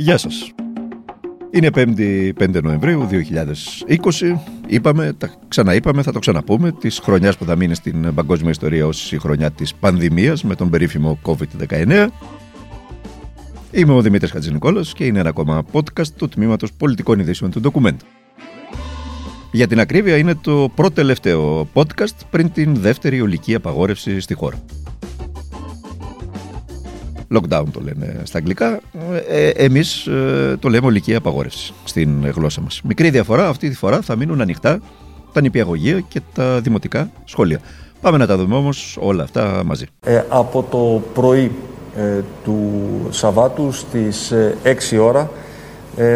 Γεια 0.00 0.18
σας. 0.18 0.52
Είναι 1.50 1.68
5η 1.74 2.32
5 2.38 2.62
Νοεμβρίου 2.62 3.08
2020. 3.10 4.38
Είπαμε, 4.66 5.12
τα 5.12 5.34
ξαναείπαμε, 5.48 6.02
θα 6.02 6.12
το 6.12 6.18
ξαναπούμε, 6.18 6.72
της 6.72 6.98
χρονιάς 6.98 7.36
που 7.36 7.44
θα 7.44 7.56
μείνει 7.56 7.74
στην 7.74 8.14
παγκόσμια 8.14 8.50
ιστορία 8.50 8.86
ως 8.86 9.12
η 9.12 9.18
χρονιά 9.18 9.50
της 9.50 9.74
πανδημίας 9.74 10.44
με 10.44 10.54
τον 10.54 10.70
περίφημο 10.70 11.18
COVID-19. 11.22 12.08
Είμαι 13.70 13.92
ο 13.92 14.00
Δημήτρης 14.00 14.30
Χατζηνικόλας 14.30 14.92
και 14.92 15.04
είναι 15.04 15.18
ένα 15.18 15.28
ακόμα 15.28 15.64
podcast 15.72 16.08
του 16.16 16.28
Τμήματος 16.28 16.72
Πολιτικών 16.72 17.18
Ειδήσεων 17.18 17.50
του 17.50 17.60
Document. 17.64 17.96
Για 19.52 19.66
την 19.66 19.80
ακρίβεια 19.80 20.16
είναι 20.16 20.34
το 20.34 20.70
πρώτο 20.74 20.94
τελευταίο 20.94 21.68
podcast 21.72 22.16
πριν 22.30 22.52
την 22.52 22.74
δεύτερη 22.74 23.20
ολική 23.20 23.54
απαγόρευση 23.54 24.20
στη 24.20 24.34
χώρα 24.34 24.62
lockdown 27.34 27.64
το 27.72 27.80
λένε 27.80 28.20
στα 28.22 28.38
αγγλικά. 28.38 28.80
Ε, 29.28 29.48
εμείς 29.48 30.06
ε, 30.06 30.56
το 30.60 30.68
λέμε 30.68 30.86
ολική 30.86 31.14
απαγόρευση 31.14 31.72
στην 31.84 32.30
γλώσσα 32.30 32.60
μας. 32.60 32.80
Μικρή 32.84 33.10
διαφορά, 33.10 33.48
αυτή 33.48 33.68
τη 33.68 33.74
φορά 33.74 34.00
θα 34.00 34.16
μείνουν 34.16 34.40
ανοιχτά 34.40 34.80
τα 35.32 35.40
νηπιαγωγεία 35.40 36.00
και 36.00 36.20
τα 36.34 36.60
δημοτικά 36.60 37.10
σχολεία. 37.24 37.60
Πάμε 38.00 38.18
να 38.18 38.26
τα 38.26 38.36
δούμε 38.36 38.54
όμως 38.54 38.98
όλα 39.00 39.22
αυτά 39.22 39.62
μαζί. 39.64 39.86
Ε, 40.04 40.22
από 40.28 40.66
το 40.70 41.02
πρωί 41.14 41.52
ε, 41.96 42.20
του 42.44 42.70
Σαββάτου 43.10 43.72
στις 43.72 44.32
6 44.92 44.98
ώρα 45.00 45.30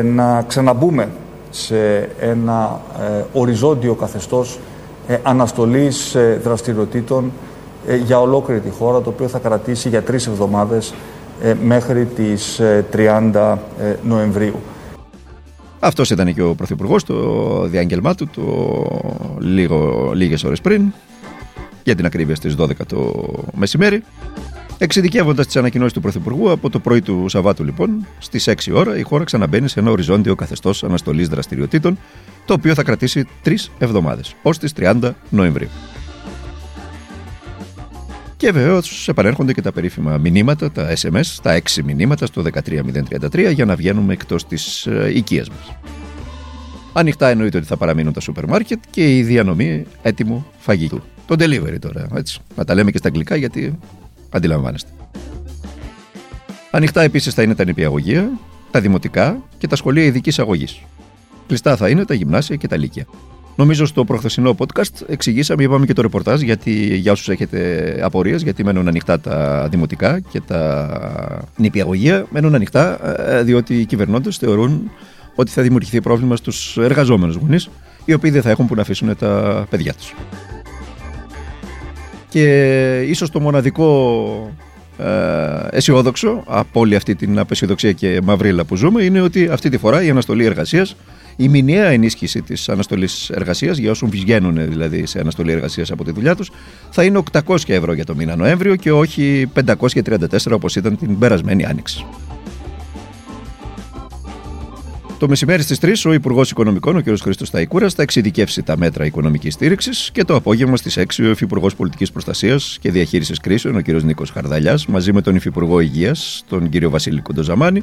να 0.04 0.42
ξαναμπούμε 0.42 1.08
σε 1.50 2.08
ένα 2.20 2.80
οριζόντιο 3.32 3.94
καθεστώς 3.94 4.58
αναστολής 5.22 6.16
δραστηριοτήτων 6.42 7.24
ε, 7.24 7.30
για 8.04 8.20
ολόκληρη 8.20 8.60
τη 8.60 8.70
χώρα, 8.70 9.00
το 9.00 9.08
οποίο 9.08 9.28
θα 9.28 9.38
κρατήσει 9.38 9.88
για 9.88 10.02
τρεις 10.02 10.26
εβδομάδες 10.26 10.94
ε, 11.42 11.54
μέχρι 11.62 12.04
τις 12.04 12.60
30 12.92 13.56
ε, 13.80 13.94
Νοεμβρίου. 14.02 14.60
Αυτός 15.78 16.10
ήταν 16.10 16.34
και 16.34 16.42
ο 16.42 16.54
Πρωθυπουργός, 16.54 17.04
το 17.04 17.66
διάγγελμά 17.66 18.14
του, 18.14 18.28
το 18.28 18.46
λίγο, 19.38 20.10
λίγες 20.14 20.44
ώρες 20.44 20.60
πριν, 20.60 20.92
για 21.84 21.94
την 21.94 22.06
ακρίβεια 22.06 22.34
στις 22.34 22.54
12 22.58 22.70
το 22.86 23.24
μεσημέρι. 23.54 24.02
Εξειδικεύοντας 24.78 25.46
τις 25.46 25.56
ανακοινώσεις 25.56 25.92
του 25.92 26.00
Πρωθυπουργού, 26.00 26.50
από 26.50 26.70
το 26.70 26.78
πρωί 26.78 27.02
του 27.02 27.24
Σαββάτου, 27.28 27.64
λοιπόν, 27.64 28.06
στις 28.18 28.48
6 28.48 28.72
ώρα, 28.74 28.96
η 28.96 29.02
χώρα 29.02 29.24
ξαναμπαίνει 29.24 29.68
σε 29.68 29.80
ένα 29.80 29.90
οριζόντιο 29.90 30.34
καθεστώς 30.34 30.84
αναστολής 30.84 31.28
δραστηριοτήτων, 31.28 31.98
το 32.44 32.54
οποίο 32.54 32.74
θα 32.74 32.82
κρατήσει 32.82 33.26
τρεις 33.42 33.70
εβδομάδες, 33.78 34.34
ως 34.42 34.58
τις 34.58 34.72
30 34.72 35.14
Νοεμβρίου. 35.30 35.68
Και 38.36 38.50
βεβαίω 38.50 38.80
επανέρχονται 39.06 39.52
και 39.52 39.62
τα 39.62 39.72
περίφημα 39.72 40.18
μηνύματα, 40.18 40.70
τα 40.70 40.92
SMS, 41.02 41.26
τα 41.42 41.60
6 41.74 41.82
μηνύματα 41.84 42.26
στο 42.26 42.42
13033 42.42 43.52
για 43.54 43.64
να 43.64 43.76
βγαίνουμε 43.76 44.12
εκτός 44.12 44.46
της 44.46 44.86
ε, 44.86 45.10
οικίας 45.14 45.48
μας. 45.48 45.76
Ανοιχτά 46.92 47.28
εννοείται 47.28 47.58
ότι 47.58 47.66
θα 47.66 47.76
παραμείνουν 47.76 48.12
τα 48.12 48.20
σούπερ 48.20 48.46
μάρκετ 48.46 48.78
και 48.90 49.16
η 49.16 49.22
διανομή 49.22 49.86
έτοιμου 50.02 50.46
φαγητού. 50.58 51.02
Το 51.26 51.34
delivery 51.38 51.78
τώρα, 51.78 52.06
έτσι. 52.14 52.40
Να 52.56 52.64
τα 52.64 52.74
λέμε 52.74 52.90
και 52.90 52.98
στα 52.98 53.08
αγγλικά 53.08 53.36
γιατί 53.36 53.78
αντιλαμβάνεστε. 54.30 54.90
Ανοιχτά 56.70 57.02
επίσης 57.02 57.34
θα 57.34 57.42
είναι 57.42 57.54
τα 57.54 57.64
νηπιαγωγεία, 57.64 58.30
τα 58.70 58.80
δημοτικά 58.80 59.42
και 59.58 59.66
τα 59.66 59.76
σχολεία 59.76 60.04
ειδικής 60.04 60.38
αγωγής. 60.38 60.80
Κλειστά 61.46 61.76
θα 61.76 61.88
είναι 61.88 62.04
τα 62.04 62.14
γυμνάσια 62.14 62.56
και 62.56 62.68
τα 62.68 62.76
λύκεια. 62.76 63.06
Νομίζω 63.56 63.86
στο 63.86 64.04
προχθεσινό 64.04 64.54
podcast 64.58 65.08
εξηγήσαμε, 65.08 65.62
είπαμε 65.62 65.86
και 65.86 65.92
το 65.92 66.02
ρεπορτάζ 66.02 66.40
γιατί, 66.40 66.96
για 66.96 67.12
όσους 67.12 67.28
έχετε 67.28 67.98
απορίες, 68.02 68.42
γιατί 68.42 68.64
μένουν 68.64 68.88
ανοιχτά 68.88 69.20
τα 69.20 69.68
δημοτικά 69.70 70.20
και 70.20 70.40
τα 70.40 71.44
νηπιαγωγεία. 71.56 72.26
Μένουν 72.30 72.54
ανοιχτά 72.54 72.98
ε, 73.30 73.42
διότι 73.42 73.80
οι 73.80 73.84
κυβερνώντες 73.84 74.36
θεωρούν 74.36 74.90
ότι 75.34 75.50
θα 75.50 75.62
δημιουργηθεί 75.62 76.00
πρόβλημα 76.00 76.36
στους 76.36 76.76
εργαζόμενους 76.76 77.36
γονείς, 77.36 77.70
οι 78.04 78.12
οποίοι 78.12 78.30
δεν 78.30 78.42
θα 78.42 78.50
έχουν 78.50 78.66
που 78.66 78.74
να 78.74 78.82
αφήσουν 78.82 79.16
τα 79.16 79.66
παιδιά 79.70 79.94
τους. 79.94 80.14
Και 82.28 83.00
ίσως 83.00 83.30
το 83.30 83.40
μοναδικό 83.40 84.52
ε, 84.98 85.06
αισιόδοξο 85.70 86.42
από 86.46 86.80
όλη 86.80 86.96
αυτή 86.96 87.14
την 87.14 87.38
απεσιοδοξία 87.38 87.92
και 87.92 88.20
μαυρίλα 88.24 88.64
που 88.64 88.76
ζούμε 88.76 89.02
είναι 89.02 89.20
ότι 89.20 89.48
αυτή 89.48 89.68
τη 89.68 89.78
φορά 89.78 90.02
η 90.02 90.10
αναστολή 90.10 90.44
εργασίας 90.44 90.96
η 91.36 91.48
μηνιαία 91.48 91.86
ενίσχυση 91.86 92.42
της 92.42 92.68
αναστολής 92.68 93.30
εργασίας, 93.30 93.76
για 93.76 93.90
όσους 93.90 94.10
βγαίνουν 94.10 94.68
δηλαδή 94.68 95.06
σε 95.06 95.20
αναστολή 95.20 95.52
εργασίας 95.52 95.90
από 95.90 96.04
τη 96.04 96.10
δουλειά 96.10 96.36
τους, 96.36 96.50
θα 96.90 97.04
είναι 97.04 97.22
800 97.46 97.56
ευρώ 97.66 97.92
για 97.92 98.04
το 98.04 98.14
μήνα 98.14 98.36
Νοέμβριο 98.36 98.76
και 98.76 98.92
όχι 98.92 99.50
534 99.54 100.50
όπως 100.50 100.76
ήταν 100.76 100.98
την 100.98 101.18
περασμένη 101.18 101.64
άνοιξη. 101.64 102.06
Το 105.24 105.30
μεσημέρι 105.30 105.62
στις 105.62 105.78
3 105.80 106.10
ο 106.10 106.12
Υπουργός 106.12 106.50
Οικονομικών, 106.50 106.96
ο 106.96 107.00
κ. 107.00 107.04
Χρήστος 107.20 107.50
Ταϊκούρα, 107.50 107.88
θα 107.88 108.02
εξειδικεύσει 108.02 108.62
τα 108.62 108.76
μέτρα 108.76 109.04
οικονομικής 109.04 109.54
στήριξης 109.54 110.10
και 110.12 110.24
το 110.24 110.34
απόγευμα 110.34 110.76
στις 110.76 110.96
6 110.96 111.24
ο 111.24 111.30
Υφυπουργός 111.30 111.76
Πολιτικής 111.76 112.12
Προστασίας 112.12 112.78
και 112.80 112.90
Διαχείρισης 112.90 113.40
Κρίσεων, 113.40 113.76
ο 113.76 113.82
κ. 113.82 113.88
Νίκος 113.88 114.30
Χαρδαλιάς, 114.30 114.86
μαζί 114.86 115.12
με 115.12 115.20
τον 115.20 115.34
Υφυπουργό 115.34 115.80
Υγείας, 115.80 116.44
τον 116.48 116.70
κ. 116.70 116.86
Βασίλη 116.86 117.20
Κοντοζαμάνη 117.20 117.82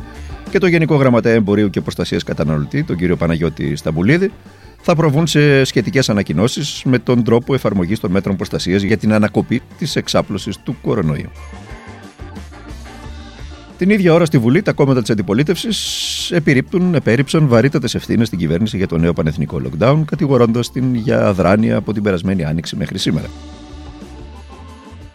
και 0.50 0.58
τον 0.58 0.70
Γενικό 0.70 0.96
Γραμματέα 0.96 1.34
Εμπορίου 1.34 1.70
και 1.70 1.82
Προστασίας 1.82 2.24
Καταναλωτή, 2.24 2.84
τον 2.84 2.98
κ. 2.98 3.16
Παναγιώτη 3.16 3.76
Σταμπουλίδη, 3.76 4.32
θα 4.82 4.96
προβούν 4.96 5.28
σε 5.28 5.64
σχετικές 5.64 6.10
ανακοινώσεις 6.10 6.82
με 6.86 7.00
τον 7.00 7.24
τρόπο 7.24 7.54
εφαρμογής 7.54 8.00
των 8.00 8.12
μέτρων 8.12 8.36
προστασίας 8.36 8.82
για 8.82 8.98
την 8.98 9.14
ανακοπή 9.14 9.62
της 9.78 9.96
εξάπλωσης 9.96 10.58
του 10.64 10.76
κορονοϊού. 10.82 11.30
Την 13.82 13.90
ίδια 13.90 14.14
ώρα 14.14 14.26
στη 14.26 14.38
Βουλή, 14.38 14.62
τα 14.62 14.74
κόμματα 14.74 15.02
της 15.02 15.10
αντιπολίτευσης 15.10 16.32
επιρρύπτουν, 16.32 16.96
επέριψαν 16.96 17.48
βαρύτατες 17.48 17.96
ευθύνες 17.96 18.28
στην 18.28 18.40
κυβέρνηση 18.40 18.78
για 18.78 18.88
το 18.88 18.98
νέο 18.98 19.14
πανεθνικό 19.14 19.62
lockdown, 19.66 20.02
κατηγορώντας 20.06 20.72
την 20.72 20.96
για 20.96 21.28
αδράνεια 21.28 21.76
από 21.76 21.94
την 21.94 22.04
περασμένη 22.04 22.44
άνοιξη 22.44 22.76
μέχρι 22.76 22.98
σήμερα. 22.98 23.28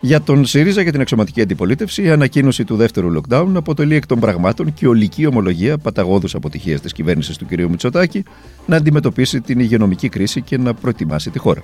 Για 0.01 0.21
τον 0.21 0.45
ΣΥΡΙΖΑ 0.45 0.85
και 0.85 0.91
την 0.91 1.01
εξωματική 1.01 1.41
αντιπολίτευση, 1.41 2.03
η 2.03 2.11
ανακοίνωση 2.11 2.65
του 2.65 2.77
δεύτερου 2.77 3.21
lockdown 3.21 3.53
αποτελεί 3.55 3.95
εκ 3.95 4.07
των 4.07 4.21
πραγμάτων 4.21 4.75
και 4.75 4.89
ολική 4.89 5.27
ομολογία 5.27 5.79
παταγώδους 5.79 6.35
αποτυχίας 6.35 6.81
της 6.81 6.93
κυβέρνησης 6.93 7.37
του 7.37 7.47
κ. 7.47 7.61
Μητσοτάκη 7.61 8.25
να 8.67 8.77
αντιμετωπίσει 8.77 9.41
την 9.41 9.61
υγειονομική 9.61 10.09
κρίση 10.09 10.43
και 10.43 10.59
να 10.59 10.75
προετοιμάσει 10.75 11.31
τη 11.31 11.39
χώρα. 11.39 11.63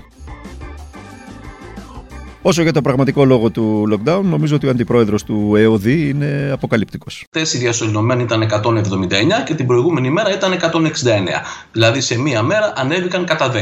Όσο 2.44 2.62
για 2.62 2.72
το 2.72 2.80
πραγματικό 2.80 3.24
λόγο 3.24 3.50
του 3.50 3.88
lockdown, 3.92 4.20
νομίζω 4.22 4.56
ότι 4.56 4.66
ο 4.66 4.70
αντιπρόεδρος 4.70 5.24
του 5.24 5.52
ΕΟΔ 5.56 5.86
είναι 5.86 6.50
αποκαλυπτικός. 6.52 7.24
Χθες 7.34 7.54
οι 7.54 7.58
διασωληνωμένοι 7.58 8.22
ήταν 8.22 8.42
179 8.42 9.44
και 9.44 9.54
την 9.54 9.66
προηγούμενη 9.66 10.10
μέρα 10.10 10.34
ήταν 10.34 10.52
169. 10.52 10.58
Δηλαδή 11.72 12.00
σε 12.00 12.18
μία 12.18 12.42
μέρα 12.42 12.72
ανέβηκαν 12.76 13.24
κατά 13.24 13.52
10. 13.52 13.56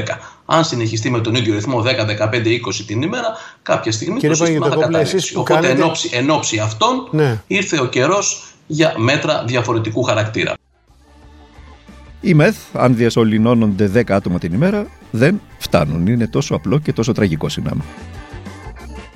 Αν 0.47 0.65
συνεχιστεί 0.65 1.11
με 1.11 1.21
τον 1.21 1.35
ίδιο 1.35 1.55
ρυθμό 1.55 1.83
10, 1.83 1.87
15, 1.87 2.47
20 2.47 2.85
την 2.87 3.03
ημέρα, 3.03 3.27
κάποια 3.63 3.93
στιγμή 3.93 4.19
Κύριε 4.19 4.37
το 4.37 4.45
σύστημα 4.45 4.69
θα 4.69 4.77
καταρρεύσει. 4.77 5.37
Οπότε 5.37 5.55
κάνετε... 5.55 5.83
εν, 6.11 6.31
ώψη, 6.31 6.59
αυτών 6.59 7.09
ναι. 7.11 7.43
ήρθε 7.47 7.81
ο 7.81 7.87
καιρός 7.87 8.55
για 8.67 8.95
μέτρα 8.97 9.45
διαφορετικού 9.47 10.03
χαρακτήρα. 10.03 10.55
Οι 12.21 12.35
ΜΕΘ, 12.35 12.57
αν 12.73 12.97
διασωληνώνονται 12.97 13.91
10 13.95 14.11
άτομα 14.11 14.39
την 14.39 14.53
ημέρα, 14.53 14.87
δεν 15.11 15.41
φτάνουν. 15.59 16.07
Είναι 16.07 16.27
τόσο 16.27 16.55
απλό 16.55 16.79
και 16.79 16.93
τόσο 16.93 17.13
τραγικό 17.13 17.49
συνάμα. 17.49 17.85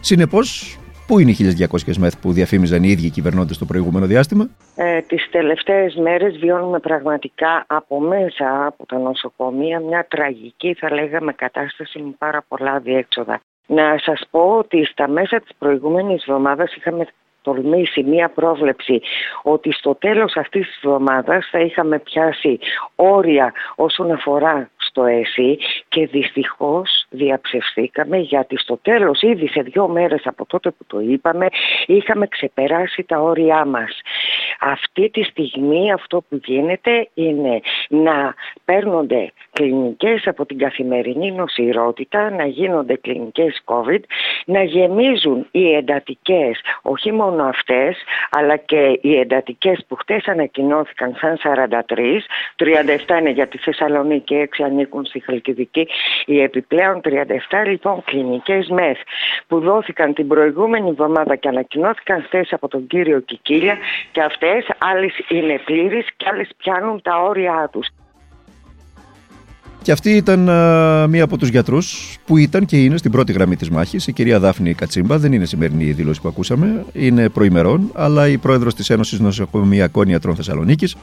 Συνεπώς, 0.07 0.79
Πού 1.07 1.19
είναι 1.19 1.31
οι 1.31 1.37
1.200 1.71 1.97
μεθ 1.97 2.15
που 2.21 2.33
διαφήμιζαν 2.33 2.83
οι 2.83 2.89
ίδιοι 2.89 3.11
κυβερνώντες 3.11 3.59
το 3.59 3.65
προηγούμενο 3.65 4.07
διάστημα; 4.07 4.49
Ε, 4.77 5.01
τις 5.01 5.29
τελευταίες 5.31 5.95
μέρες 5.95 6.37
βιώνουμε 6.37 6.79
πραγματικά 6.79 7.65
από 7.67 8.01
μέσα 8.01 8.67
από 8.67 8.87
τα 8.87 8.99
νοσοκομεία 8.99 9.81
μια 9.81 10.07
τραγική 10.11 10.75
θα 10.75 10.95
λέγαμε 10.95 11.33
κατάσταση 11.33 11.99
με 11.99 12.15
πάρα 12.19 12.45
πολλά 12.49 12.79
διέξοδα. 12.79 13.41
Να 13.67 13.99
σας 13.99 14.21
πω 14.31 14.57
ότι 14.59 14.85
στα 14.85 15.09
μέσα 15.09 15.41
της 15.41 15.51
προηγούμενης 15.59 16.23
εβδομάδας 16.23 16.75
είχαμε 16.75 17.07
τολμήσει 17.43 18.03
μία 18.03 18.29
πρόβλεψη 18.29 19.01
ότι 19.43 19.73
στο 19.73 19.95
τέλος 19.95 20.37
αυτής 20.37 20.67
της 20.67 20.77
εβδομάδας 20.83 21.49
θα 21.51 21.61
είχαμε 21.61 21.99
πιάσει 21.99 22.59
όρια 22.95 23.53
όσον 23.75 24.11
αφορά 24.11 24.71
στο 24.95 25.05
ΕΣΥ 25.05 25.59
και 25.89 26.07
δυστυχώς 26.07 27.07
διαψευθήκαμε 27.11 28.17
γιατί 28.17 28.57
στο 28.59 28.79
τέλος 28.83 29.23
ήδη 29.23 29.49
σε 29.49 29.61
δύο 29.63 29.89
μέρες 29.89 30.23
από 30.25 30.47
τότε 30.47 30.71
που 30.71 30.85
το 30.87 31.01
είπαμε 31.01 31.47
είχαμε 31.87 32.27
ξεπεράσει 32.27 33.03
τα 33.03 33.21
όρια 33.21 33.65
μας. 33.65 34.01
Αυτή 34.61 35.11
τη 35.11 35.23
στιγμή 35.23 35.93
αυτό 35.93 36.25
που 36.29 36.41
γίνεται 36.45 37.09
είναι 37.15 37.61
να 37.89 38.35
παίρνονται 38.65 39.33
κλινικές 39.53 40.27
από 40.27 40.47
την 40.47 40.59
καθημερινή 40.59 41.33
νοσηρότητα, 41.33 42.31
να 42.31 42.47
γίνονται 42.47 42.97
κλινικές 42.97 43.63
COVID, 43.65 44.01
να 44.45 44.63
γεμίζουν 44.63 45.47
οι 45.51 45.75
εντατικές, 45.75 46.61
όχι 46.83 47.13
μόνο 47.13 47.45
αυτές, 47.45 47.97
αλλά 48.31 48.57
και 48.57 48.99
οι 49.03 49.19
εντατικές 49.19 49.85
που 49.89 49.97
χτες 49.97 50.27
ανακοινώθηκαν 50.27 51.17
σαν 51.21 51.39
43, 51.43 52.27
37 52.57 53.19
είναι 53.21 53.31
για 53.31 53.47
τη 53.47 53.59
Θεσσαλονίκη, 53.59 54.35
6 54.35 54.65
ανήκουν 54.65 55.05
στη 55.05 55.21
Χαλκιδική, 55.21 55.89
οι 56.27 56.41
επιπλέον 56.41 57.01
37 57.05 57.09
λοιπόν 57.67 58.03
κλινικές 58.05 58.69
μεθ 58.69 58.99
που 59.47 59.61
δόθηκαν 59.61 60.15
την 60.15 60.29
προηγούμενη 60.29 60.89
εβδομάδα 60.89 61.37
και 61.37 61.49
ανακοινώθηκαν 61.49 62.23
χθες 62.23 62.53
από 62.53 62.69
τον 62.69 62.87
κύριο 62.87 63.21
Κικίλια 63.21 63.79
και 64.13 64.21
αυτές 64.21 64.44
άλλες 64.79 65.13
είναι 65.29 65.61
πλήρεις 65.65 66.07
και 66.17 66.27
άλλες 66.33 66.49
πιάνουν 66.57 67.03
τα 67.03 67.23
όρια 67.23 67.69
τους. 67.73 67.89
Και 69.83 69.93
αυτή 69.93 70.11
ήταν 70.11 70.41
μία 71.11 71.25
από 71.25 71.39
τους 71.39 71.49
γιατρούς 71.49 72.17
που 72.27 72.37
ήταν 72.37 72.65
και 72.65 72.85
είναι 72.85 72.97
στην 72.97 73.11
πρώτη 73.11 73.33
γραμμή 73.33 73.57
της 73.57 73.71
μάχης. 73.71 74.07
Η 74.07 74.13
κυρία 74.13 74.39
Δάφνη 74.39 74.75
Κατσίμπα. 74.75 75.19
Δεν 75.19 75.33
είναι 75.33 75.45
σημερινή 75.45 75.85
η 75.85 75.93
δήλωση 75.93 76.21
που 76.21 76.29
ακούσαμε. 76.29 76.85
Είναι 76.93 77.29
προημερών, 77.29 77.91
αλλά 77.95 78.29
η 78.29 78.39
πρόεδρος 78.39 78.75
της 78.75 78.91
Ένωσης 78.91 79.21
Νοσοκομιακών 79.21 80.09
Ιατρών 80.09 80.37
Θεσσαλονίκης 80.37 80.97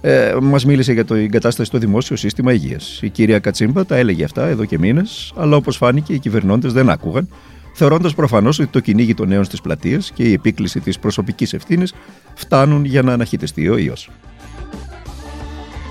ε, 0.00 0.34
μας 0.40 0.64
μίλησε 0.64 0.92
για 0.92 1.04
την 1.04 1.30
κατάσταση 1.30 1.68
στο 1.68 1.78
δημόσιο 1.78 2.16
σύστημα 2.16 2.52
υγείας. 2.52 2.98
Η 3.02 3.08
κυρία 3.08 3.38
Κατσίμπα 3.38 3.86
τα 3.86 3.96
έλεγε 3.96 4.24
αυτά 4.24 4.46
εδώ 4.46 4.64
και 4.64 4.78
μήνες, 4.78 5.32
αλλά 5.36 5.56
όπως 5.56 5.76
φάνηκε 5.76 6.12
οι 6.12 6.18
κυβερνώντες 6.18 6.72
δεν 6.72 6.90
άκουγαν, 6.90 7.28
θεωρώντας 7.76 8.14
προφανώς 8.14 8.58
ότι 8.58 8.68
το 8.68 8.80
κυνήγι 8.80 9.14
των 9.14 9.28
νέων 9.28 9.44
στις 9.44 9.60
πλατείες 9.60 10.10
και 10.14 10.22
η 10.22 10.32
επίκληση 10.32 10.80
της 10.80 10.98
προσωπικής 10.98 11.52
ευθύνης 11.52 11.94
φτάνουν 12.34 12.84
για 12.84 13.02
να 13.02 13.12
αναχυτιστεί 13.12 13.68
ο 13.68 13.76
ιός. 13.76 14.10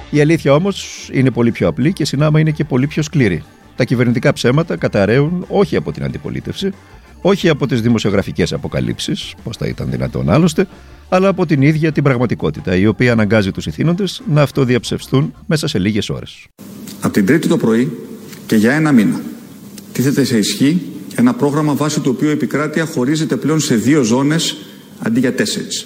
Η 0.09 0.21
αλήθεια 0.21 0.53
όμως 0.53 1.09
είναι 1.13 1.31
πολύ 1.31 1.51
πιο 1.51 1.67
απλή 1.67 1.93
και 1.93 2.05
συνάμα 2.05 2.39
είναι 2.39 2.51
και 2.51 2.63
πολύ 2.63 2.87
πιο 2.87 3.03
σκληρή. 3.03 3.43
Τα 3.75 3.83
κυβερνητικά 3.83 4.33
ψέματα 4.33 4.75
καταραίουν 4.77 5.45
όχι 5.47 5.75
από 5.75 5.91
την 5.91 6.03
αντιπολίτευση, 6.03 6.71
όχι 7.21 7.49
από 7.49 7.67
τις 7.67 7.81
δημοσιογραφικές 7.81 8.53
αποκαλύψεις, 8.53 9.33
πώς 9.43 9.57
θα 9.57 9.67
ήταν 9.67 9.89
δυνατόν 9.89 10.29
άλλωστε, 10.29 10.67
αλλά 11.09 11.27
από 11.27 11.45
την 11.45 11.61
ίδια 11.61 11.91
την 11.91 12.03
πραγματικότητα, 12.03 12.75
η 12.75 12.87
οποία 12.87 13.11
αναγκάζει 13.11 13.51
τους 13.51 13.65
ηθήνοντες 13.65 14.21
να 14.33 14.41
αυτοδιαψευστούν 14.41 15.33
μέσα 15.45 15.67
σε 15.67 15.79
λίγες 15.79 16.09
ώρες. 16.09 16.47
Από 17.01 17.13
την 17.13 17.25
Τρίτη 17.25 17.47
το 17.47 17.57
πρωί 17.57 17.91
και 18.47 18.55
για 18.55 18.73
ένα 18.73 18.91
μήνα 18.91 19.21
τίθεται 19.91 20.23
σε 20.23 20.37
ισχύ 20.37 20.81
ένα 21.27 21.33
πρόγραμμα 21.33 21.73
βάσει 21.73 21.99
του 21.99 22.11
οποίου 22.15 22.27
η 22.27 22.31
επικράτεια 22.31 22.85
χωρίζεται 22.85 23.35
πλέον 23.35 23.59
σε 23.59 23.75
δύο 23.75 24.03
ζώνες 24.03 24.57
αντί 24.99 25.19
για 25.19 25.33
τέσσερις. 25.33 25.85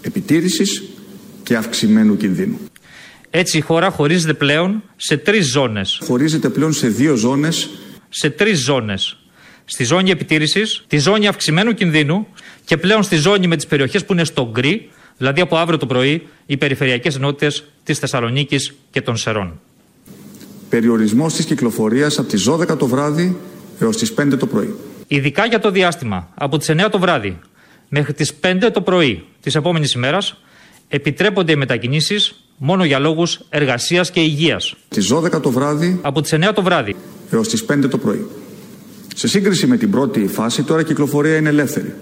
Επιτήρησης 0.00 0.82
και 1.42 1.56
αυξημένου 1.56 2.16
κινδύνου. 2.16 2.58
Έτσι 3.30 3.58
η 3.58 3.60
χώρα 3.60 3.90
χωρίζεται 3.90 4.34
πλέον 4.34 4.82
σε 4.96 5.16
τρεις 5.16 5.46
ζώνες. 5.46 6.00
Χωρίζεται 6.02 6.48
πλέον 6.48 6.72
σε 6.72 6.88
δύο 6.88 7.14
ζώνες. 7.14 7.68
Σε 8.08 8.30
τρεις 8.30 8.58
ζώνες. 8.58 9.16
Στη 9.64 9.84
ζώνη 9.84 10.10
επιτήρησης, 10.10 10.84
τη 10.86 10.98
ζώνη 10.98 11.26
αυξημένου 11.26 11.74
κινδύνου 11.74 12.26
και 12.64 12.76
πλέον 12.76 13.02
στη 13.02 13.16
ζώνη 13.16 13.46
με 13.46 13.56
τις 13.56 13.66
περιοχές 13.66 14.04
που 14.04 14.12
είναι 14.12 14.24
στο 14.24 14.50
γκρι, 14.52 14.90
δηλαδή 15.16 15.40
από 15.40 15.56
αύριο 15.56 15.78
το 15.78 15.86
πρωί 15.86 16.26
οι 16.46 16.56
περιφερειακές 16.56 17.16
ενότητες 17.16 17.64
της 17.82 17.98
Θεσσαλονίκης 17.98 18.74
και 18.90 19.00
των 19.00 19.16
Σερών. 19.16 19.60
Περιορισμός 20.68 21.34
της 21.34 21.44
κυκλοφορίας 21.44 22.18
από 22.18 22.28
τις 22.28 22.48
12 22.48 22.76
το 22.76 22.86
βράδυ 22.86 23.36
έως 23.78 23.96
τις 23.96 24.14
5 24.14 24.36
το 24.38 24.46
πρωί. 24.46 24.74
Ειδικά 25.06 25.46
για 25.46 25.58
το 25.58 25.70
διάστημα 25.70 26.28
από 26.34 26.58
τις 26.58 26.68
9 26.68 26.88
το 26.90 26.98
βράδυ 26.98 27.38
μέχρι 27.88 28.12
τις 28.12 28.34
5 28.34 28.70
το 28.72 28.80
πρωί 28.80 29.24
της 29.40 29.54
επόμενης 29.54 29.92
ημέρας 29.92 30.40
επιτρέπονται 30.88 31.52
οι 31.52 31.56
μετακινήσεις 31.56 32.44
μόνο 32.56 32.84
για 32.84 32.98
λόγους 32.98 33.40
εργασίας 33.48 34.10
και 34.10 34.20
υγείας. 34.20 34.74
Τις 34.88 35.12
12 35.12 35.40
το 35.40 35.50
βράδυ. 35.50 35.98
Από 36.02 36.20
τις 36.20 36.32
9 36.32 36.52
το 36.52 36.62
βράδυ. 36.62 36.96
Έως 37.30 37.48
τις 37.48 37.64
5 37.64 37.88
το 37.88 37.98
πρωί. 37.98 38.26
Σε 39.14 39.28
σύγκριση 39.28 39.66
με 39.66 39.76
την 39.76 39.90
πρώτη 39.90 40.26
φάση, 40.26 40.62
τώρα 40.62 40.80
η 40.80 40.84
κυκλοφορία 40.84 41.36
είναι 41.36 41.48
ελεύθερη. 41.48 41.94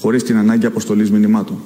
Χωρίς 0.00 0.22
την 0.22 0.36
ανάγκη 0.36 0.66
αποστολής 0.66 1.10
μηνυμάτων. 1.10 1.58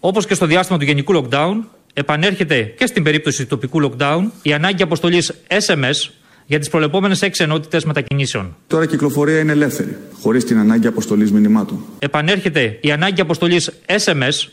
Όπως 0.00 0.26
και 0.26 0.34
στο 0.34 0.46
διάστημα 0.46 0.78
του 0.78 0.84
γενικού 0.84 1.14
lockdown, 1.14 1.54
επανέρχεται 1.94 2.62
και 2.62 2.86
στην 2.86 3.02
περίπτωση 3.02 3.42
του 3.42 3.48
τοπικού 3.48 3.80
lockdown 3.82 4.30
η 4.42 4.52
ανάγκη 4.52 4.82
αποστολής 4.82 5.32
SMS 5.48 6.10
για 6.46 6.58
τις 6.58 6.68
προλεπόμενες 6.68 7.22
έξι 7.22 7.42
ενότητες 7.42 7.84
μετακινήσεων. 7.84 8.56
Τώρα 8.66 8.84
η 8.84 8.86
κυκλοφορία 8.86 9.38
είναι 9.38 9.52
ελεύθερη, 9.52 9.96
χωρίς 10.20 10.44
την 10.44 10.58
ανάγκη 10.58 10.86
αποστολής 10.86 11.32
μηνυμάτων. 11.32 11.84
Επανέρχεται 11.98 12.78
η 12.80 12.90
ανάγκη 12.90 13.20
αποστολής 13.20 13.70
SMS 13.86 14.48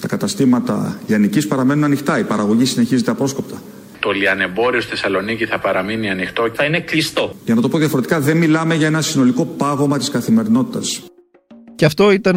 τα 0.00 0.08
καταστήματα 0.08 1.00
λιανικής 1.06 1.46
παραμένουν 1.46 1.84
ανοιχτά. 1.84 2.18
Η 2.18 2.24
παραγωγή 2.24 2.64
συνεχίζεται 2.64 3.10
απρόσκοπτα. 3.10 3.62
Το 3.98 4.10
λιανεμπόριο 4.10 4.80
στη 4.80 4.90
Θεσσαλονίκη 4.90 5.46
θα 5.46 5.58
παραμείνει 5.58 6.10
ανοιχτό. 6.10 6.50
Θα 6.54 6.64
είναι 6.64 6.80
κλειστό. 6.80 7.34
Για 7.44 7.54
να 7.54 7.60
το 7.60 7.68
πω 7.68 7.78
διαφορετικά, 7.78 8.20
δεν 8.20 8.36
μιλάμε 8.36 8.74
για 8.74 8.86
ένα 8.86 9.00
συνολικό 9.00 9.44
πάγωμα 9.44 9.98
της 9.98 10.10
καθημερινότητας. 10.10 11.02
Και 11.80 11.86
αυτό 11.86 12.10
ήταν 12.10 12.36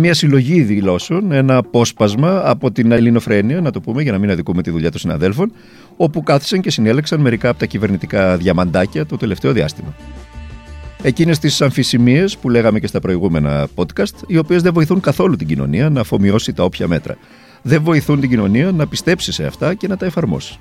μια 0.00 0.14
συλλογή 0.14 0.62
δηλώσεων, 0.62 1.32
ένα 1.32 1.56
απόσπασμα 1.56 2.42
από 2.44 2.72
την 2.72 2.92
Ελληνοφρένεια, 2.92 3.60
να 3.60 3.70
το 3.70 3.80
πούμε 3.80 4.02
για 4.02 4.12
να 4.12 4.18
μην 4.18 4.30
αδικούμε 4.30 4.62
τη 4.62 4.70
δουλειά 4.70 4.90
των 4.90 5.00
συναδέλφων, 5.00 5.52
όπου 5.96 6.22
κάθισαν 6.22 6.60
και 6.60 6.70
συνέλεξαν 6.70 7.20
μερικά 7.20 7.48
από 7.48 7.58
τα 7.58 7.66
κυβερνητικά 7.66 8.36
διαμαντάκια 8.36 9.06
το 9.06 9.16
τελευταίο 9.16 9.52
διάστημα 9.52 9.94
εκείνες 11.02 11.38
τις 11.38 11.62
αμφισημίες 11.62 12.36
που 12.36 12.50
λέγαμε 12.50 12.78
και 12.78 12.86
στα 12.86 13.00
προηγούμενα 13.00 13.68
podcast, 13.74 14.14
οι 14.26 14.38
οποίες 14.38 14.62
δεν 14.62 14.72
βοηθούν 14.72 15.00
καθόλου 15.00 15.36
την 15.36 15.46
κοινωνία 15.46 15.90
να 15.90 16.00
αφομοιώσει 16.00 16.52
τα 16.52 16.64
όποια 16.64 16.88
μέτρα. 16.88 17.16
Δεν 17.62 17.82
βοηθούν 17.82 18.20
την 18.20 18.28
κοινωνία 18.28 18.72
να 18.72 18.86
πιστέψει 18.86 19.32
σε 19.32 19.44
αυτά 19.44 19.74
και 19.74 19.88
να 19.88 19.96
τα 19.96 20.06
εφαρμόσει. 20.06 20.58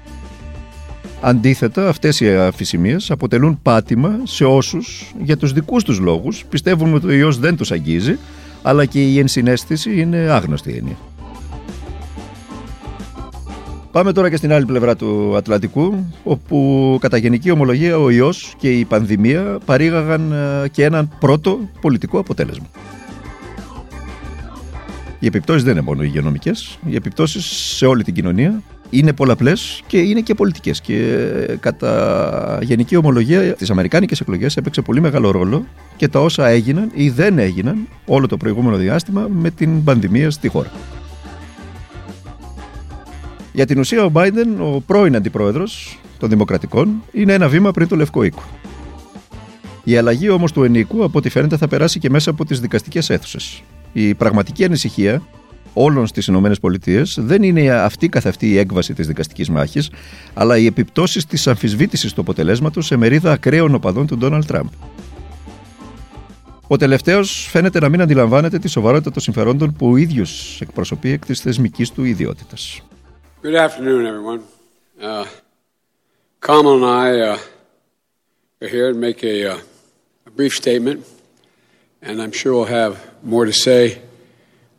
Αντίθετα, 1.24 1.88
αυτές 1.88 2.20
οι 2.20 2.36
αμφισημίες 2.36 3.12
αποτελούν 3.12 3.60
πάτημα 3.62 4.20
σε 4.24 4.46
όσους 4.46 5.14
για 5.24 5.38
τους 5.38 5.54
δικούς 5.54 5.84
τους 5.84 6.00
λόγους 6.00 6.46
πιστεύουν 6.50 6.94
ότι 6.94 7.08
ο 7.08 7.12
ιός 7.12 7.40
δεν 7.40 7.58
τους 7.58 7.72
αγγίζει, 7.72 8.18
αλλά 8.62 8.86
και 8.86 9.04
η 9.04 9.20
ενσυναίσθηση 9.20 10.00
είναι 10.00 10.18
άγνωστη 10.18 10.72
έννοια. 10.78 10.96
Πάμε 13.92 14.12
τώρα 14.12 14.30
και 14.30 14.36
στην 14.36 14.54
άλλη 14.54 14.66
πλευρά 14.66 14.96
του 14.96 15.36
Ατλαντικού, 15.36 16.06
όπου 16.24 16.98
κατά 17.02 17.18
γενική 17.18 17.52
ομολογία 17.52 17.98
ο 17.98 18.10
ιός 18.10 18.54
και 18.58 18.72
η 18.72 18.86
πανδημία 18.86 19.58
παρήγαγαν 19.66 20.32
ε, 20.32 20.68
και 20.68 20.84
έναν 20.84 21.12
πρώτο 21.20 21.60
πολιτικό 21.82 22.20
αποτέλεσμα. 22.20 22.66
Οι 25.20 25.26
επιπτώσεις 25.26 25.64
δεν 25.64 25.72
είναι 25.72 25.82
μόνο 25.82 26.04
υγειονομικές, 26.04 26.80
οι 26.86 26.96
επιπτώσεις 26.96 27.46
σε 27.46 27.86
όλη 27.86 28.04
την 28.04 28.14
κοινωνία 28.14 28.62
είναι 28.92 29.14
πολλαπλές 29.14 29.82
και 29.88 29.98
είναι 29.98 30.22
και 30.22 30.34
πολιτικές 30.34 30.82
και 30.82 30.96
ε, 31.48 31.56
κατά 31.56 32.60
γενική 32.62 32.96
ομολογία 32.96 33.54
τις 33.54 33.70
Αμερικάνικες 33.70 34.20
εκλογές 34.20 34.58
έπαιξε 34.58 34.82
πολύ 34.82 35.02
μεγάλο 35.02 35.32
ρόλο 35.32 35.66
και 35.96 36.08
τα 36.08 36.20
όσα 36.20 36.48
έγιναν 36.48 36.92
ή 36.94 37.10
δεν 37.10 37.40
έγιναν 37.40 37.88
όλο 38.06 38.28
το 38.28 38.38
προηγούμενο 38.38 38.78
διάστημα 38.78 39.28
με 39.30 39.50
την 39.50 39.84
πανδημία 39.84 40.32
στη 40.32 40.48
χώρα. 40.48 40.72
Για 43.54 43.66
την 43.66 43.80
ουσία, 43.80 44.04
ο 44.04 44.12
Biden, 44.14 44.48
ο 44.60 44.82
πρώην 44.82 45.16
αντιπρόεδρος 45.16 46.00
των 46.18 46.30
Δημοκρατικών, 46.30 47.04
είναι 47.12 47.34
ένα 47.34 47.48
βήμα 47.48 47.72
πριν 47.72 47.88
το 47.88 47.96
Λευκό 47.96 48.24
Οίκο. 48.24 48.44
Η 49.84 49.98
αλλαγή 49.98 50.30
όμως 50.30 50.52
του 50.52 50.64
ενίκου, 50.64 51.04
από 51.04 51.18
ό,τι 51.18 51.30
φαίνεται, 51.30 51.58
θα 51.58 51.68
περάσει 51.68 52.00
και 52.00 52.10
μέσα 52.10 52.30
από 52.30 52.46
τις 52.46 52.60
δικαστικές 52.60 53.10
αίθουσες. 53.10 53.64
Η 53.94 54.14
πραγματική 54.14 54.64
ανησυχία 54.64 55.22
όλων 55.74 56.08
στις 56.08 56.28
ΗΠΑ 56.28 57.04
δεν 57.16 57.44
είναι 57.44 57.72
αυτή 57.72 58.10
καθ' 58.10 58.26
αυτή 58.26 58.50
η 58.50 58.58
έκβαση 58.58 58.94
της 58.94 59.08
δικαστικής 59.08 59.50
μάχης, 59.50 59.90
αλλά 60.34 60.58
οι 60.58 60.66
επιπτώσεις 60.66 61.26
της 61.26 61.48
αμφισβήτησης 61.48 62.14
του 62.14 62.22
αποτελέσματος 62.22 62.86
σε 62.86 62.96
μερίδα 62.96 63.32
ακραίων 63.32 63.76
οπαδών 63.76 64.08
του 64.08 64.18
Ντόναλτ 64.18 64.46
Τραμπ. 64.46 64.68
Ο 66.68 66.78
τελευταίος 66.78 67.48
φαίνεται 67.52 67.80
να 67.80 67.90
μην 67.90 68.02
αντιλαμβάνεται 68.02 68.60
τη 68.60 68.68
σοβαρότητα 68.68 69.12
των 69.12 69.22
συμφερόντων 69.22 69.74
που 69.74 69.92
ο 69.92 69.98
ίδιος 69.98 70.62
εκπροσωπεί 70.62 71.12
εκ 71.12 71.26
της 71.26 71.40
θεσμικής 71.40 71.92
του 71.92 72.04
ιδιότητας. 72.04 72.82
Good 73.44 73.56
afternoon, 73.56 74.06
everyone. 74.06 74.42
Uh, 75.02 75.26
Kamal 76.42 76.76
and 76.76 76.86
I 76.86 77.08
uh, 77.32 77.38
are 78.62 78.68
here 78.68 78.94
to 78.94 79.00
make 79.08 79.24
a, 79.24 79.38
uh, 79.54 80.28
a, 80.28 80.32
brief 80.40 80.54
statement, 80.54 81.00
and 82.04 82.22
I'm 82.22 82.32
sure 82.32 82.52
we'll 82.54 82.76
have 82.84 82.96
more 83.24 83.46
to 83.46 83.56
say 83.68 83.82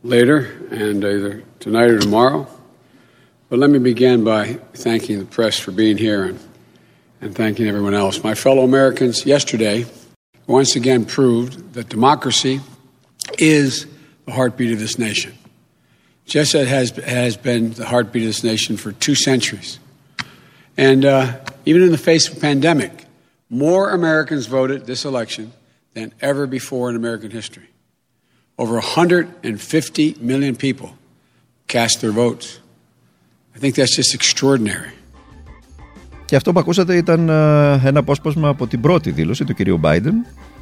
later, 0.03 0.69
and 0.71 1.05
either 1.05 1.43
tonight 1.61 1.91
or 1.91 1.99
tomorrow. 1.99 2.47
But 3.49 3.59
let 3.59 3.71
me 3.71 3.79
begin 3.79 4.25
by 4.25 4.55
thanking 4.75 5.19
the 5.19 5.25
press 5.25 5.59
for 5.59 5.71
being 5.71 5.99
here 5.99 6.25
and, 6.25 6.41
and 7.21 7.35
thanking 7.35 7.69
everyone 7.69 7.95
else. 7.95 8.23
My 8.23 8.35
fellow 8.35 8.65
Americans, 8.65 9.27
yesterday 9.27 9.87
once 10.47 10.75
again 10.75 11.05
proved 11.05 11.75
that 11.75 11.89
democracy 11.89 12.61
is 13.39 13.87
the 14.25 14.33
heartbeat 14.33 14.73
of 14.73 14.79
this 14.79 14.99
nation 14.99 15.37
just 16.33 16.55
as 16.55 16.69
has, 16.69 16.91
has 16.91 17.37
been 17.37 17.73
the 17.73 17.85
heartbeat 17.85 18.23
of 18.23 18.29
this 18.29 18.45
nation 18.45 18.77
for 18.77 18.93
two 18.93 19.15
centuries. 19.15 19.79
And 20.77 21.05
uh, 21.05 21.41
even 21.67 21.83
in 21.83 21.91
the 21.91 21.99
face 21.99 22.29
of 22.29 22.39
a 22.39 22.41
pandemic, 22.41 23.05
more 23.51 23.91
Americans 23.91 24.47
voted 24.47 24.87
this 24.87 25.05
election 25.05 25.53
than 25.95 26.13
ever 26.21 26.47
before 26.47 26.89
in 26.89 26.97
American 26.97 27.31
history. 27.31 27.69
Over 28.57 28.75
150 28.81 30.17
million 30.21 30.55
people 30.57 30.91
cast 31.67 32.01
their 32.01 32.13
votes. 32.13 32.61
I 33.55 33.59
think 33.59 33.75
that's 33.75 33.97
just 33.97 34.15
extraordinary. 34.15 34.93
Και 36.25 36.37
αυτό 36.37 36.53
που 36.53 36.61
ακούσατε 36.61 36.97
ήταν 36.97 37.29
ε, 37.29 37.33
ένα 37.85 37.99
απόσπασμα 37.99 38.49
από 38.49 38.67
την 38.67 38.81
πρώτη 38.81 39.11
δήλωση 39.11 39.45
του 39.45 39.55
κυρίου 39.55 39.81
Biden. 39.83 40.13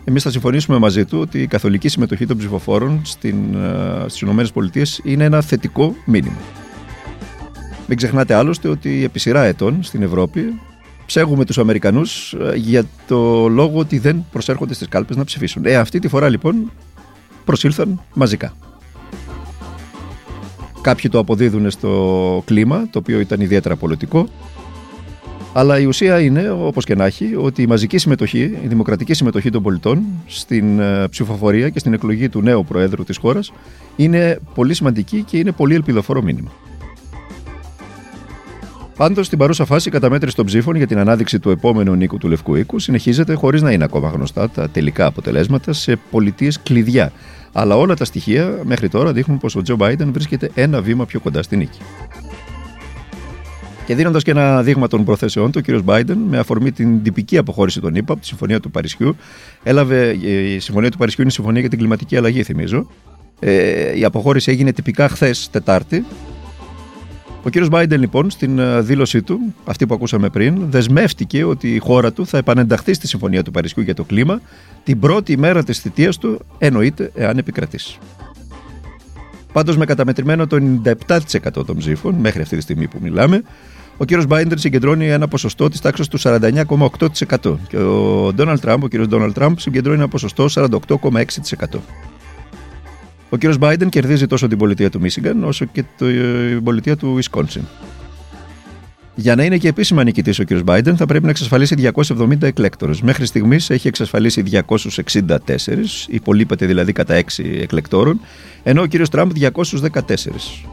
Εμείς 0.04 0.23
θα 0.23 0.30
συμφωνήσουμε 0.30 0.78
μαζί 0.78 1.04
του 1.04 1.18
ότι 1.18 1.42
η 1.42 1.47
καθολική 1.47 1.88
συμμετοχή 1.88 2.26
των 2.26 2.37
ψηφοφόρων 2.38 3.00
στις 3.04 4.20
ΗΠΑ 4.20 4.82
είναι 5.02 5.25
ένα 5.25 5.40
θετικό 5.40 5.94
μήνυμα. 6.04 6.38
Μην 7.87 7.97
ξεχνάτε 7.97 8.35
άλλωστε 8.35 8.68
ότι 8.68 9.04
επί 9.04 9.18
σειρά 9.18 9.42
ετών 9.42 9.82
στην 9.82 10.02
Ευρώπη 10.02 10.61
ψέγουμε 11.06 11.44
τους 11.44 11.59
Αμερικανούς 11.59 12.32
ε, 12.32 12.56
για 12.56 12.85
το 13.06 13.49
λόγο 13.49 13.78
ότι 13.78 13.99
δεν 13.99 14.25
προσέρχονται 14.32 14.75
στις 14.75 14.88
κάλπες 14.88 15.16
να 15.16 15.25
ψηφίσουν. 15.25 15.64
Ε, 15.66 15.76
αυτή 15.76 15.99
τη 15.99 16.09
φορά 16.09 16.28
λοιπόν 16.28 16.70
προσήλθαν 17.50 18.00
μαζικά. 18.14 18.52
Κάποιοι 20.80 21.11
το 21.11 21.19
αποδίδουν 21.19 21.71
στο 21.71 22.42
κλίμα, 22.47 22.88
το 22.90 22.99
οποίο 22.99 23.21
ήταν 23.21 23.40
ιδιαίτερα 23.40 23.76
πολιτικό. 23.76 24.28
Αλλά 25.52 25.80
η 25.80 25.85
ουσία 25.85 26.21
είναι, 26.21 26.50
όπως 26.50 26.85
και 26.85 26.95
να 26.95 27.04
έχει, 27.04 27.35
ότι 27.37 27.62
η 27.62 27.66
μαζική 27.66 27.99
συμμετοχή, 27.99 28.40
η 28.40 28.66
δημοκρατική 28.66 29.14
συμμετοχή 29.14 29.50
των 29.50 29.62
πολιτών 29.62 30.02
στην 30.26 30.80
ε, 30.80 31.09
ψηφοφορία 31.09 31.69
και 31.69 31.78
στην 31.78 31.92
εκλογή 31.92 32.28
του 32.28 32.42
νέου 32.42 32.64
Προέδρου 32.64 33.04
της 33.04 33.16
χώρας 33.16 33.52
είναι 33.97 34.38
πολύ 34.54 34.75
σημαντική 34.75 35.23
και 35.23 35.38
είναι 35.38 35.52
πολύ 35.52 35.75
ελπιδοφόρο 35.75 36.23
μήνυμα. 36.23 36.50
Πάντως, 39.00 39.26
στην 39.26 39.38
παρούσα 39.38 39.64
φάση, 39.64 39.88
η 39.88 39.90
καταμέτρηση 39.90 40.37
των 40.37 40.47
ψήφων 40.47 40.76
για 40.76 40.87
την 40.87 40.99
ανάδειξη 40.99 41.38
του 41.38 41.50
επόμενου 41.50 41.95
νίκου 41.95 42.19
του 42.19 42.28
Λευκού 42.28 42.54
Οίκου 42.54 42.78
συνεχίζεται 42.78 43.35
χωρίς 43.35 43.62
να 43.62 43.73
είναι 43.73 43.85
ακόμα 43.85 44.09
γνωστά 44.09 44.50
τα 44.50 44.69
τελικά 44.69 45.07
αποτελέσματα 45.07 45.73
σε 45.73 45.99
πολιτείες 46.11 46.61
κλειδιά. 46.62 47.12
Αλλά 47.52 47.76
όλα 47.76 47.95
τα 47.95 48.04
στοιχεία 48.04 48.59
μέχρι 48.64 48.88
τώρα 48.88 49.12
δείχνουν 49.12 49.38
πως 49.38 49.57
ο 49.57 49.62
Τζο 49.62 49.76
Μπάιντεν 49.76 50.12
βρίσκεται 50.12 50.50
ένα 50.54 50.83
βήμα 50.83 51.07
πιο 51.07 51.21
κοντά 51.21 51.42
στη 51.42 51.57
νίκη. 51.57 51.78
Και 53.87 53.95
δίνοντας 53.95 54.23
και 54.23 54.30
ένα 54.30 54.62
δείγμα 54.62 54.87
των 54.87 55.04
προθέσεών 55.04 55.50
του, 55.50 55.61
ο 55.69 55.73
κ. 55.73 55.83
Μπάιντεν, 55.83 56.19
με 56.19 56.38
αφορμή 56.38 56.73
την 56.73 57.02
τυπική 57.02 57.38
αποχώρηση 57.38 57.80
των 57.80 57.95
ΗΠΑ 57.95 58.12
από 58.12 58.21
τη 58.21 58.26
Συμφωνία 58.26 58.61
του 58.61 58.71
Παρισιού, 58.71 59.16
έλαβε. 59.62 60.11
Η 60.54 60.59
Συμφωνία 60.59 60.90
του 60.90 60.99
Παρισιού 60.99 61.21
είναι 61.23 61.30
η 61.30 61.35
Συμφωνία 61.35 61.61
για 61.61 61.71
την 61.71 61.78
Κλιματική 61.78 62.16
Αλλαγή, 62.16 62.42
θυμίζω. 62.42 62.87
Ε, 63.40 63.99
η 63.99 64.04
αποχώρηση 64.04 64.50
έγινε 64.50 64.73
τυπικά 64.73 65.09
χθες, 65.09 65.49
Τετάρτη, 65.50 66.04
ο 67.42 67.49
κύριος 67.49 67.68
Μπάιντεν 67.68 68.00
λοιπόν 68.00 68.30
στην 68.30 68.59
ε, 68.59 68.80
δήλωσή 68.80 69.23
του, 69.23 69.38
αυτή 69.64 69.87
που 69.87 69.94
ακούσαμε 69.94 70.28
πριν, 70.28 70.70
δεσμεύτηκε 70.70 71.44
ότι 71.44 71.75
η 71.75 71.78
χώρα 71.78 72.12
του 72.12 72.26
θα 72.26 72.38
επανενταχθεί 72.38 72.92
στη 72.92 73.06
Συμφωνία 73.06 73.42
του 73.42 73.50
Παρισιού 73.50 73.82
για 73.82 73.94
το 73.94 74.04
κλίμα 74.04 74.40
την 74.85 74.99
πρώτη 74.99 75.38
μέρα 75.38 75.64
της 75.64 75.78
θητείας 75.78 76.18
του, 76.18 76.40
εννοείται 76.59 77.11
εάν 77.14 77.38
επικρατήσει. 77.38 77.99
Πάντως 79.52 79.76
με 79.76 79.85
καταμετρημένο 79.85 80.47
το 80.47 80.59
97% 81.09 81.66
των 81.66 81.76
ψήφων, 81.76 82.14
μέχρι 82.14 82.42
αυτή 82.42 82.56
τη 82.56 82.62
στιγμή 82.62 82.88
που 82.88 82.99
μιλάμε, 83.02 83.42
ο 83.97 84.04
κύριος 84.04 84.26
Μπάιντερ 84.26 84.59
συγκεντρώνει 84.59 85.09
ένα 85.09 85.28
ποσοστό 85.28 85.68
της 85.68 85.80
τάξης 85.80 86.09
του 86.09 86.18
49,8% 86.20 87.56
και 87.68 87.76
ο 87.76 88.32
Ντόναλτ 88.35 88.61
Τραμπ, 88.61 88.82
ο 88.82 88.88
κύριος 88.88 89.09
Ντόναλτ 89.09 89.35
Τραμπ 89.35 89.59
συγκεντρώνει 89.59 89.99
ένα 89.99 90.09
ποσοστό 90.09 90.47
48,6%. 90.54 92.10
Ο 93.30 93.37
κύριος 93.37 93.58
Biden 93.60 93.88
κερδίζει 93.88 94.26
τόσο 94.26 94.49
την 94.49 94.58
πολιτεία 94.58 94.90
του 94.90 95.00
Μίσιγκαν 95.00 95.44
όσο 95.44 95.64
και 95.64 95.84
την 95.96 96.62
πολιτεία 96.62 96.96
του 96.96 97.18
Wisconsin. 97.18 97.60
Για 99.14 99.34
να 99.34 99.44
είναι 99.44 99.58
και 99.58 99.68
επίσημα 99.68 100.04
νικητής 100.04 100.38
ο 100.38 100.42
κύριος 100.42 100.64
Biden 100.66 100.94
θα 100.96 101.06
πρέπει 101.06 101.25
να 101.25 101.30
εξασφαλίσει 101.30 101.90
270 101.94 102.42
εκλέκτορες. 102.42 103.00
Μέχρι 103.00 103.26
στιγμής 103.26 103.70
έχει 103.70 103.88
εξασφαλίσει 103.88 104.42
264, 104.42 105.37
υπολείπεται 106.08 106.66
δηλαδή 106.66 106.92
κατά 106.92 107.14
6 107.14 107.44
εκλεκτόρων, 107.60 108.20
ενώ 108.62 108.82
ο 108.82 108.87
κύριος 108.87 109.08
Τραμπ 109.08 109.30
214. 109.32 110.64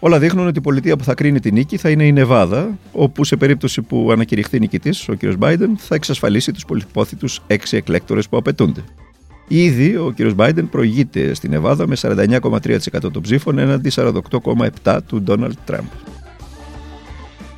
Όλα 0.00 0.18
δείχνουν 0.18 0.46
ότι 0.46 0.58
η 0.58 0.62
πολιτεία 0.62 0.96
που 0.96 1.04
θα 1.04 1.14
κρίνει 1.14 1.40
τη 1.40 1.52
νίκη 1.52 1.76
θα 1.76 1.90
είναι 1.90 2.06
η 2.06 2.12
Νεβάδα, 2.12 2.78
όπου 2.92 3.24
σε 3.24 3.36
περίπτωση 3.36 3.82
που 3.82 4.08
ανακηρυχθεί 4.12 4.58
νικητής 4.58 5.08
ο 5.08 5.14
κ. 5.14 5.18
Biden 5.38 5.68
θα 5.76 5.94
εξασφαλίσει 5.94 6.52
τους 6.52 6.64
πολυπόθητους 6.64 7.40
6 7.46 7.54
εκλέκτορες 7.70 8.28
που 8.28 8.36
απαιτούνται. 8.36 8.84
Ήδη 9.48 9.96
ο 9.96 10.14
κ. 10.16 10.32
Μπάιντεν 10.34 10.68
προηγείται 10.68 11.34
στην 11.34 11.52
Εβάδα 11.52 11.86
με 11.86 11.96
49,3% 12.00 12.78
των 13.12 13.22
ψήφων 13.22 13.58
έναντι 13.58 13.90
48,7% 13.94 14.98
του 15.06 15.22
Ντόναλτ 15.22 15.56
Τραμπ. 15.64 15.84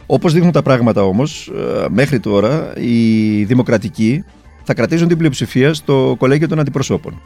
Όπως 0.07 0.33
δείχνουν 0.33 0.53
τα 0.53 0.63
πράγματα 0.63 1.03
όμως, 1.03 1.53
ε, 1.57 1.87
μέχρι 1.91 2.21
τώρα 2.21 2.73
οι 2.77 3.45
δημοκρατικοί 3.45 4.25
θα 4.63 4.75
κρατήσουν 4.75 5.09
την 5.09 5.19
πλειοψηφία 5.19 5.75
στο 5.75 6.15
κολέγιο 6.19 6.49
των 6.49 6.59
αντιπροσώπων 6.59 7.21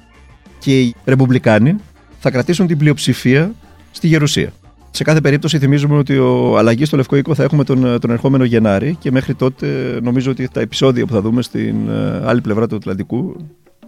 και 0.59 0.81
οι 0.81 0.95
ρεμπουμπλικάνοι 1.05 1.77
θα 2.19 2.31
κρατήσουν 2.31 2.67
την 2.67 2.79
πλειοψηφία 2.79 3.55
στη 3.91 4.07
Γερουσία. 4.07 4.53
Σε 4.91 5.05
κάθε 5.05 5.21
περίπτωση 5.21 5.59
θυμίζουμε 5.59 5.97
ότι 5.97 6.19
ο 6.19 6.59
αλλαγής 6.59 6.87
στο 6.87 6.97
Λευκό 6.97 7.17
Οίκο 7.17 7.35
θα 7.35 7.43
έχουμε 7.43 7.65
τον, 7.65 8.01
τον 8.01 8.11
ερχόμενο 8.11 8.45
Γενάρη 8.45 8.97
και 9.01 9.11
μέχρι 9.11 9.35
τότε 9.35 9.99
νομίζω 10.03 10.31
ότι 10.31 10.49
τα 10.49 10.61
επεισόδια 10.61 11.07
που 11.07 11.13
θα 11.13 11.21
δούμε 11.21 11.43
στην 11.43 11.89
ε, 11.89 12.23
άλλη 12.25 12.41
πλευρά 12.41 12.67
του 12.67 12.77
Ατλαντικού 12.77 13.37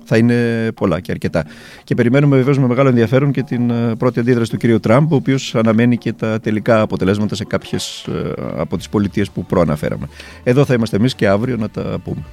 θα 0.05 0.17
είναι 0.17 0.69
πολλά 0.75 1.01
και 1.01 1.13
αρκετά. 1.13 1.45
Και 1.85 1.95
περιμένουμε 1.95 2.37
βεβαίως 2.37 2.59
με 2.59 2.67
μεγάλο 2.67 2.89
ενδιαφέρον 2.89 3.33
και 3.33 3.43
την 3.43 3.71
ε, 3.71 3.95
πρώτη 3.97 4.21
αντίδραση 4.21 4.51
του 4.51 4.57
κ. 4.57 4.81
Τραμπ, 4.81 5.13
ο 5.13 5.17
οποίος 5.17 5.55
αναμένει 5.55 5.97
και 5.97 6.13
τα 6.13 6.41
τελικά 6.41 6.81
αποτελέσματα 6.81 7.35
σε 7.35 7.45
κάποιες 7.45 8.09
από 8.57 8.77
τις 8.77 8.89
πολιτείες 8.89 9.31
που 9.31 9.45
προαναφέραμε. 9.45 10.09
Εδώ 10.45 10.65
θα 10.65 10.75
είμαστε 10.75 10.97
εμείς 10.97 11.15
και 11.15 11.29
αύριο 11.29 11.57
να 11.57 11.69
τα 11.69 11.99
πούμε. 12.05 12.25